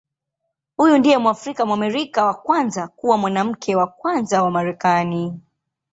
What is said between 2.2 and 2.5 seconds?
wa